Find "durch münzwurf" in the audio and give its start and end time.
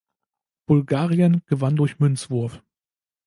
1.75-2.63